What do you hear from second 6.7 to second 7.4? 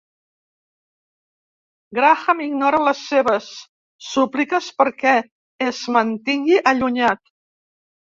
allunyat.